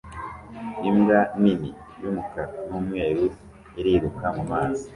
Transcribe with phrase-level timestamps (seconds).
[0.89, 1.69] Imbwa nini
[2.01, 3.25] y'umukara n'umweru
[3.79, 4.87] iriruka mu mazi